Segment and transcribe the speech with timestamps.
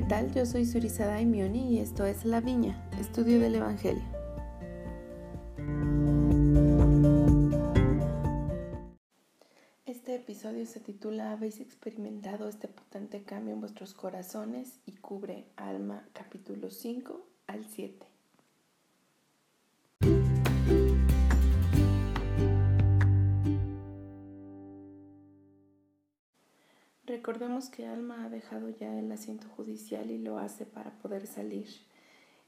[0.00, 0.32] ¿qué tal?
[0.32, 4.02] Yo soy Surizada Daimioni y esto es La Viña, estudio del Evangelio.
[9.84, 14.80] Este episodio se titula ¿Habéis experimentado este potente cambio en vuestros corazones?
[14.86, 18.19] y cubre Alma capítulo 5 al 7.
[27.20, 31.66] Recordemos que Alma ha dejado ya el asiento judicial y lo hace para poder salir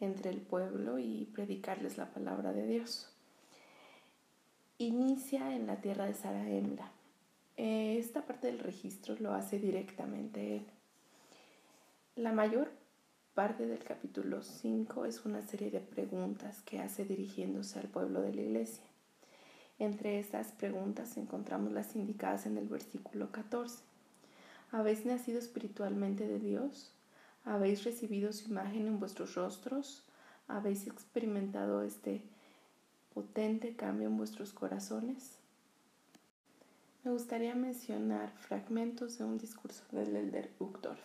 [0.00, 3.08] entre el pueblo y predicarles la palabra de Dios.
[4.78, 6.90] Inicia en la tierra de Saraemla.
[7.56, 10.66] Eh, esta parte del registro lo hace directamente él.
[12.16, 12.72] La mayor
[13.34, 18.34] parte del capítulo 5 es una serie de preguntas que hace dirigiéndose al pueblo de
[18.34, 18.82] la iglesia.
[19.78, 23.95] Entre estas preguntas encontramos las indicadas en el versículo 14
[24.76, 26.92] ¿Habéis nacido espiritualmente de Dios?
[27.46, 30.04] ¿Habéis recibido su imagen en vuestros rostros?
[30.48, 32.20] ¿Habéis experimentado este
[33.14, 35.38] potente cambio en vuestros corazones?
[37.04, 41.00] Me gustaría mencionar fragmentos de un discurso del elder Uchtdorf.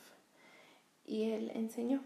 [1.05, 2.01] Y él enseñó,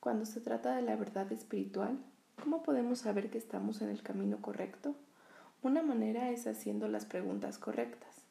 [0.00, 1.98] cuando se trata de la verdad espiritual,
[2.42, 4.94] ¿cómo podemos saber que estamos en el camino correcto?
[5.62, 8.25] Una manera es haciendo las preguntas correctas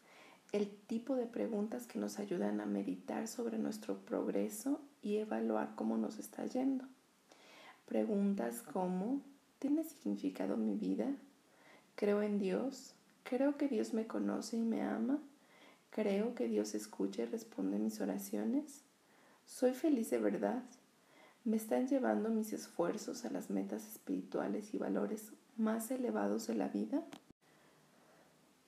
[0.55, 5.97] el tipo de preguntas que nos ayudan a meditar sobre nuestro progreso y evaluar cómo
[5.97, 6.85] nos está yendo.
[7.85, 9.21] Preguntas como,
[9.59, 11.13] ¿tiene significado mi vida?
[11.95, 12.93] ¿Creo en Dios?
[13.23, 15.19] ¿Creo que Dios me conoce y me ama?
[15.89, 18.83] ¿Creo que Dios escucha y responde mis oraciones?
[19.45, 20.63] ¿Soy feliz de verdad?
[21.43, 26.69] ¿Me están llevando mis esfuerzos a las metas espirituales y valores más elevados de la
[26.69, 27.03] vida?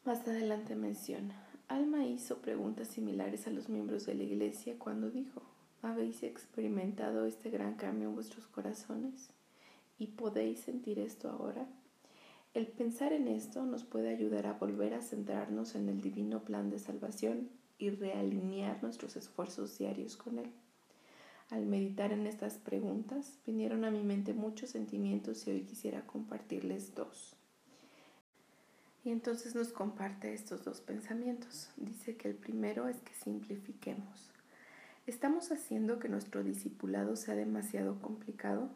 [0.04, 5.42] Más adelante menciona, Alma hizo preguntas similares a los miembros de la iglesia cuando dijo,
[5.82, 9.32] ¿habéis experimentado este gran cambio en vuestros corazones?
[10.00, 11.68] ¿Y podéis sentir esto ahora?
[12.54, 16.70] El pensar en esto nos puede ayudar a volver a centrarnos en el divino plan
[16.70, 20.52] de salvación y realinear nuestros esfuerzos diarios con él.
[21.50, 26.96] Al meditar en estas preguntas vinieron a mi mente muchos sentimientos y hoy quisiera compartirles
[26.96, 27.37] dos.
[29.08, 31.70] Y entonces nos comparte estos dos pensamientos.
[31.78, 34.34] Dice que el primero es que simplifiquemos.
[35.06, 38.70] ¿Estamos haciendo que nuestro discipulado sea demasiado complicado?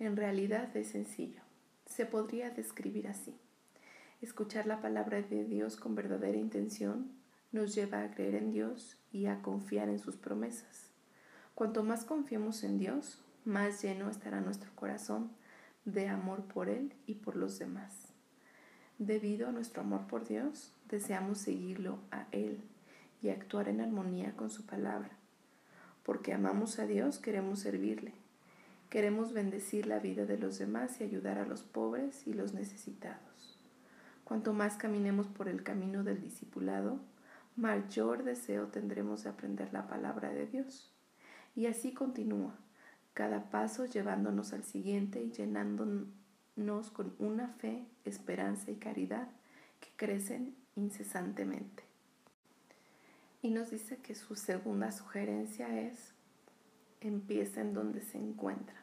[0.00, 1.42] En realidad es sencillo.
[1.86, 3.36] Se podría describir así.
[4.20, 7.12] Escuchar la palabra de Dios con verdadera intención
[7.52, 10.88] nos lleva a creer en Dios y a confiar en sus promesas.
[11.54, 15.30] Cuanto más confiemos en Dios, más lleno estará nuestro corazón
[15.84, 18.11] de amor por Él y por los demás.
[19.04, 22.60] Debido a nuestro amor por Dios, deseamos seguirlo a Él
[23.20, 25.10] y actuar en armonía con su palabra.
[26.04, 28.12] Porque amamos a Dios, queremos servirle.
[28.90, 33.58] Queremos bendecir la vida de los demás y ayudar a los pobres y los necesitados.
[34.22, 37.00] Cuanto más caminemos por el camino del discipulado,
[37.56, 40.92] mayor deseo tendremos de aprender la palabra de Dios.
[41.56, 42.54] Y así continúa,
[43.14, 46.06] cada paso llevándonos al siguiente y llenándonos
[46.56, 49.28] nos con una fe, esperanza y caridad
[49.80, 51.84] que crecen incesantemente.
[53.40, 56.12] Y nos dice que su segunda sugerencia es,
[57.00, 58.80] empiecen donde se encuentran.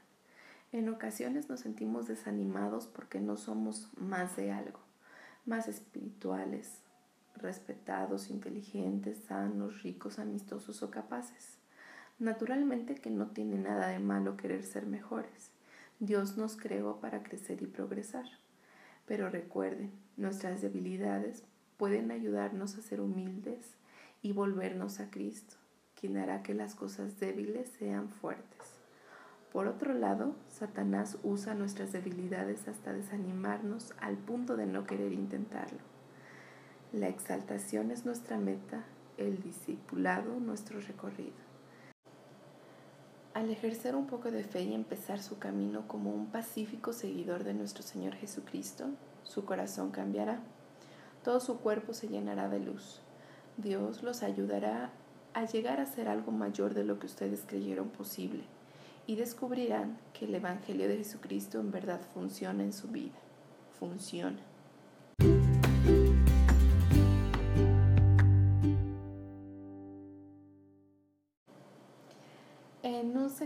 [0.72, 4.80] En ocasiones nos sentimos desanimados porque no somos más de algo,
[5.46, 6.81] más espirituales,
[7.36, 11.57] respetados, inteligentes, sanos, ricos, amistosos o capaces.
[12.19, 15.51] Naturalmente que no tiene nada de malo querer ser mejores
[16.02, 18.26] Dios nos creó para crecer y progresar.
[19.06, 21.44] Pero recuerden, nuestras debilidades
[21.76, 23.76] pueden ayudarnos a ser humildes
[24.22, 25.56] y volvernos a Cristo,
[26.00, 28.80] quien hará que las cosas débiles sean fuertes.
[29.52, 35.80] Por otro lado, Satanás usa nuestras debilidades hasta desanimarnos al punto de no querer intentarlo.
[36.94, 38.86] La exaltación es nuestra meta,
[39.18, 41.49] el discipulado nuestro recorrido.
[43.39, 47.53] Al ejercer un poco de fe y empezar su camino como un pacífico seguidor de
[47.53, 48.88] nuestro Señor Jesucristo,
[49.24, 50.41] su corazón cambiará,
[51.24, 53.00] todo su cuerpo se llenará de luz.
[53.56, 54.91] Dios los ayudará
[55.33, 58.44] a llegar a ser algo mayor de lo que ustedes creyeron posible
[59.07, 63.19] y descubrirán que el Evangelio de Jesucristo en verdad funciona en su vida.
[63.80, 64.49] Funciona.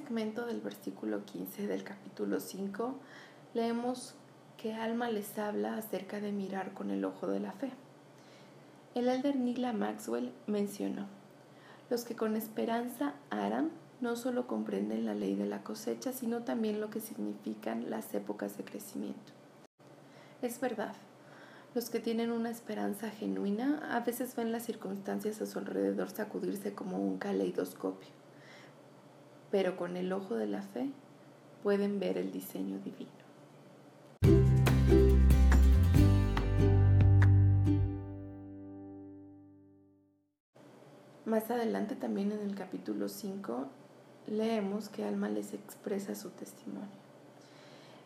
[0.03, 2.93] Segmento del versículo 15 del capítulo 5
[3.53, 4.15] leemos
[4.57, 7.71] que Alma les habla acerca de mirar con el ojo de la fe.
[8.95, 11.07] El elder Nila Maxwell mencionó,
[11.89, 13.71] los que con esperanza aran
[14.01, 18.57] no solo comprenden la ley de la cosecha, sino también lo que significan las épocas
[18.57, 19.31] de crecimiento.
[20.41, 20.95] Es verdad,
[21.75, 26.73] los que tienen una esperanza genuina a veces ven las circunstancias a su alrededor sacudirse
[26.73, 28.22] como un caleidoscopio,
[29.53, 30.89] pero con el ojo de la fe
[31.61, 33.11] pueden ver el diseño divino.
[41.25, 43.67] Más adelante también en el capítulo 5
[44.25, 46.89] leemos que Alma les expresa su testimonio.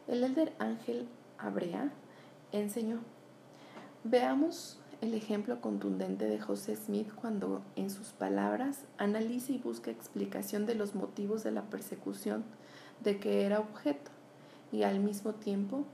[0.09, 1.07] El elder Ángel
[1.37, 1.93] Abrea
[2.51, 2.99] enseñó,
[4.03, 10.65] veamos el ejemplo contundente de José Smith cuando en sus palabras analiza y busca explicación
[10.65, 12.43] de los motivos de la persecución
[13.03, 14.11] de que era objeto
[14.71, 15.85] y al mismo tiempo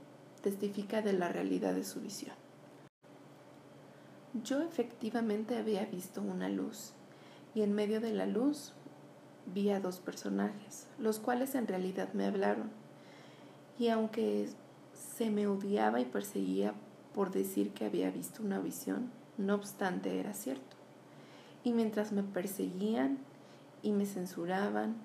[0.42, 2.34] testifica de la realidad de su visión.
[4.42, 6.92] Yo efectivamente había visto una luz
[7.54, 8.72] y en medio de la luz
[9.46, 12.70] vi a dos personajes, los cuales en realidad me hablaron.
[13.78, 14.48] Y aunque
[14.92, 16.74] se me odiaba y perseguía
[17.14, 20.76] por decir que había visto una visión, no obstante era cierto.
[21.62, 23.18] Y mientras me perseguían
[23.82, 24.96] y me censuraban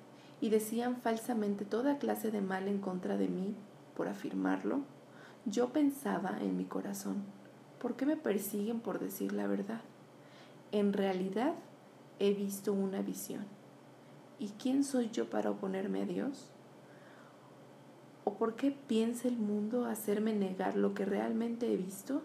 [0.42, 3.56] y decían falsamente toda clase de mal en contra de mí
[3.96, 4.82] por afirmarlo,
[5.46, 7.24] yo pensaba en mi corazón,
[7.82, 9.82] ¿por qué me persiguen por decir la verdad?
[10.72, 11.54] En realidad
[12.20, 13.46] he visto una visión
[14.40, 16.50] ¿Y quién soy yo para oponerme a Dios?
[18.30, 22.22] ¿O por qué piensa el mundo hacerme negar lo que realmente he visto?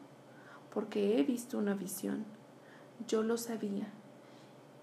[0.70, 2.26] Porque he visto una visión.
[3.08, 3.86] Yo lo sabía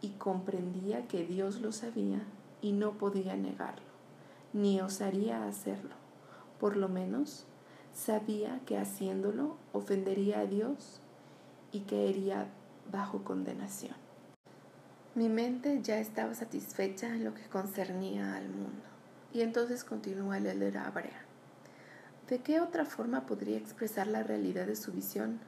[0.01, 2.23] y comprendía que Dios lo sabía
[2.59, 3.85] y no podía negarlo,
[4.51, 5.93] ni osaría hacerlo.
[6.59, 7.45] Por lo menos
[7.93, 11.01] sabía que haciéndolo ofendería a Dios
[11.71, 12.47] y caería
[12.91, 13.95] bajo condenación.
[15.13, 18.91] Mi mente ya estaba satisfecha en lo que concernía al mundo.
[19.33, 21.25] Y entonces continúa el elder Abrea.
[22.27, 25.39] ¿De qué otra forma podría expresar la realidad de su visión,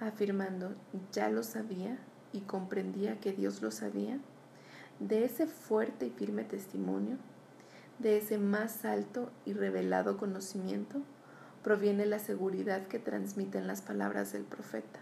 [0.00, 0.74] afirmando
[1.12, 1.98] ya lo sabía
[2.32, 4.18] y comprendía que Dios lo sabía?
[5.00, 7.18] De ese fuerte y firme testimonio,
[7.98, 11.00] de ese más alto y revelado conocimiento,
[11.62, 15.00] proviene la seguridad que transmiten las palabras del profeta.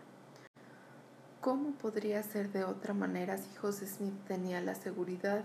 [1.41, 5.45] ¿Cómo podría ser de otra manera si José Smith tenía la seguridad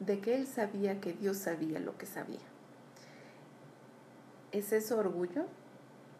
[0.00, 2.40] de que él sabía que Dios sabía lo que sabía?
[4.50, 5.44] ¿Es eso orgullo?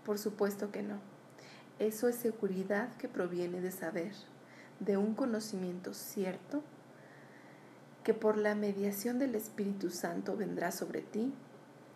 [0.04, 0.98] Por supuesto que no.
[1.78, 4.12] Eso es seguridad que proviene de saber,
[4.78, 6.62] de un conocimiento cierto
[8.04, 11.32] que por la mediación del Espíritu Santo vendrá sobre ti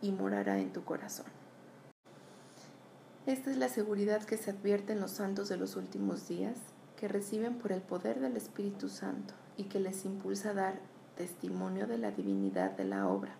[0.00, 1.26] y morará en tu corazón.
[3.26, 6.56] Esta es la seguridad que se advierte en los santos de los últimos días
[6.96, 11.86] que reciben por el poder del Espíritu Santo y que les impulsa a dar testimonio
[11.86, 13.34] de la divinidad de la obra.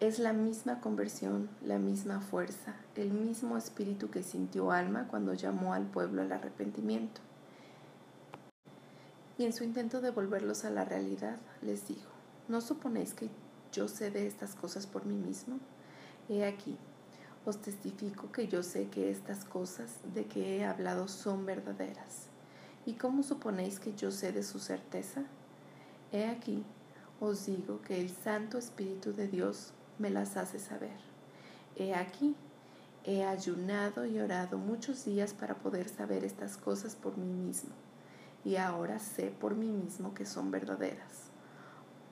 [0.00, 5.74] Es la misma conversión, la misma fuerza, el mismo espíritu que sintió Alma cuando llamó
[5.74, 7.20] al pueblo al arrepentimiento.
[9.38, 12.10] Y en su intento de volverlos a la realidad, les dijo,
[12.48, 13.30] ¿no suponéis que
[13.72, 15.58] yo sé de estas cosas por mí mismo?
[16.28, 16.76] He aquí,
[17.44, 22.28] os testifico que yo sé que estas cosas de que he hablado son verdaderas.
[22.86, 25.22] ¿Y cómo suponéis que yo sé de su certeza?
[26.12, 26.64] He aquí,
[27.20, 30.98] os digo que el Santo Espíritu de Dios me las hace saber.
[31.76, 32.36] He aquí,
[33.04, 37.72] he ayunado y orado muchos días para poder saber estas cosas por mí mismo,
[38.44, 41.30] y ahora sé por mí mismo que son verdaderas,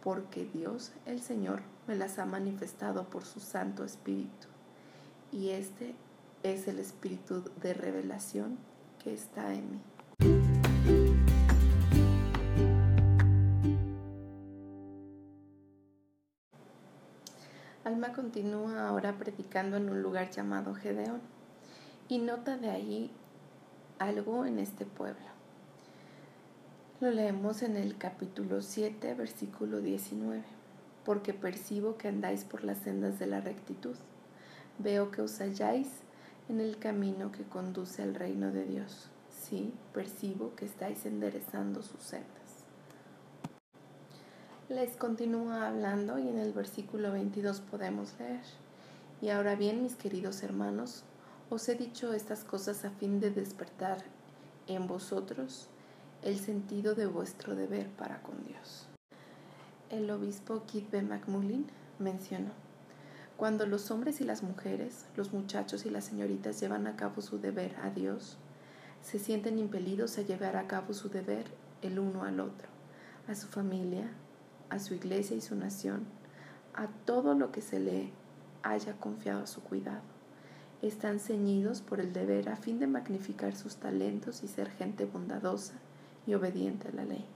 [0.03, 4.49] porque Dios el Señor me las ha manifestado por su Santo Espíritu
[5.33, 5.95] y este
[6.43, 8.59] es el espíritu de revelación
[9.03, 9.81] que está en mí.
[18.31, 21.21] Continúa ahora predicando en un lugar llamado Gedeón
[22.07, 23.11] y nota de ahí
[23.99, 25.27] algo en este pueblo.
[27.01, 30.45] Lo leemos en el capítulo 7, versículo 19,
[31.05, 33.97] porque percibo que andáis por las sendas de la rectitud
[34.79, 35.89] Veo que os halláis
[36.49, 39.11] en el camino que conduce al reino de Dios.
[39.29, 42.40] Sí, percibo que estáis enderezando sus sendas.
[44.71, 48.45] Les continúa hablando y en el versículo 22 podemos leer.
[49.21, 51.03] Y ahora bien, mis queridos hermanos,
[51.51, 53.99] os he dicho estas cosas a fin de despertar
[54.69, 55.67] en vosotros
[56.23, 58.87] el sentido de vuestro deber para con Dios.
[59.91, 61.03] El obispo Kit B.
[61.03, 61.67] McMullin
[61.99, 62.53] mencionó.
[63.37, 67.41] Cuando los hombres y las mujeres, los muchachos y las señoritas llevan a cabo su
[67.41, 68.37] deber a Dios,
[69.03, 71.47] se sienten impelidos a llevar a cabo su deber
[71.83, 72.69] el uno al otro,
[73.27, 74.09] a su familia
[74.71, 76.07] a su iglesia y su nación,
[76.75, 78.11] a todo lo que se le
[78.63, 80.03] haya confiado su cuidado.
[80.83, 85.75] Están ceñidos por el deber a fin de magnificar sus talentos y ser gente bondadosa
[86.27, 87.27] y obediente a la ley.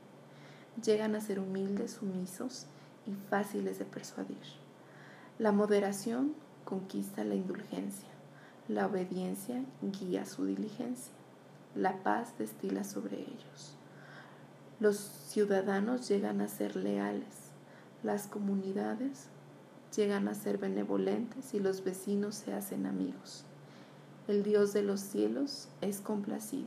[0.83, 2.67] Llegan a ser humildes, sumisos
[3.07, 4.39] y fáciles de persuadir.
[5.39, 8.09] La moderación conquista la indulgencia,
[8.69, 11.13] la obediencia guía su diligencia,
[11.75, 13.77] la paz destila sobre ellos.
[14.81, 17.53] Los ciudadanos llegan a ser leales,
[18.03, 19.29] las comunidades
[19.95, 23.45] llegan a ser benevolentes y los vecinos se hacen amigos.
[24.27, 26.67] El Dios de los cielos es complacido,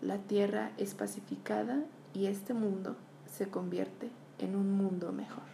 [0.00, 2.96] la tierra es pacificada y este mundo
[3.32, 5.44] se convierte en un mundo mejor.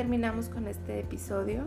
[0.00, 1.66] Terminamos con este episodio.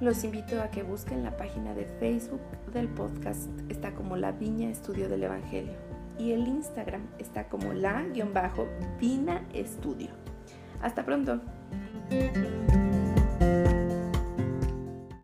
[0.00, 2.40] Los invito a que busquen la página de Facebook
[2.72, 5.74] del podcast, está como La Viña Estudio del Evangelio.
[6.18, 10.10] Y el Instagram está como la-vina estudio.
[10.80, 11.40] Hasta pronto.